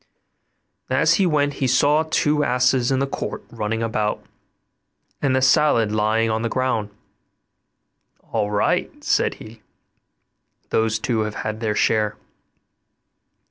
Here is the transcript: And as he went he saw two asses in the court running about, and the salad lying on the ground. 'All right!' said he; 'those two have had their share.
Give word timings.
And 0.89 0.97
as 0.97 1.13
he 1.21 1.27
went 1.27 1.53
he 1.61 1.67
saw 1.67 2.01
two 2.01 2.43
asses 2.43 2.89
in 2.91 2.97
the 2.97 3.05
court 3.05 3.43
running 3.51 3.83
about, 3.83 4.25
and 5.21 5.35
the 5.35 5.43
salad 5.43 5.91
lying 5.91 6.27
on 6.27 6.41
the 6.41 6.49
ground. 6.49 6.89
'All 8.31 8.49
right!' 8.49 9.03
said 9.03 9.35
he; 9.35 9.61
'those 10.71 10.97
two 10.97 11.19
have 11.19 11.35
had 11.45 11.59
their 11.59 11.75
share. 11.75 12.15